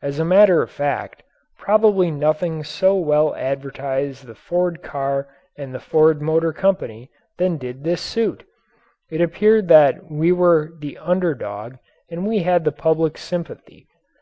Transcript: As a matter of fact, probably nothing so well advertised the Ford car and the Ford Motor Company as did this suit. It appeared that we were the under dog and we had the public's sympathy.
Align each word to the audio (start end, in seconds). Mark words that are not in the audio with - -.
As 0.00 0.18
a 0.18 0.24
matter 0.24 0.62
of 0.62 0.70
fact, 0.70 1.24
probably 1.58 2.10
nothing 2.10 2.64
so 2.64 2.96
well 2.96 3.34
advertised 3.34 4.24
the 4.24 4.34
Ford 4.34 4.82
car 4.82 5.28
and 5.58 5.74
the 5.74 5.78
Ford 5.78 6.22
Motor 6.22 6.54
Company 6.54 7.10
as 7.38 7.58
did 7.58 7.84
this 7.84 8.00
suit. 8.00 8.44
It 9.10 9.20
appeared 9.20 9.68
that 9.68 10.10
we 10.10 10.32
were 10.32 10.72
the 10.78 10.96
under 10.96 11.34
dog 11.34 11.76
and 12.08 12.26
we 12.26 12.38
had 12.44 12.64
the 12.64 12.72
public's 12.72 13.20
sympathy. 13.22 13.86